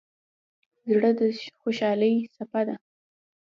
[0.91, 1.21] زړه د
[1.61, 2.75] خوشحالۍ څپه ده.